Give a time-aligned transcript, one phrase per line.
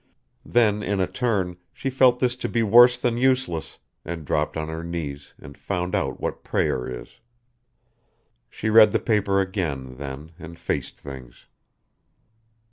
[0.43, 4.67] Then in a turn she felt this to be worse than useless and dropped on
[4.67, 7.19] her knees and found out what prayer is.
[8.49, 11.45] She read the paper again, then, and faced things.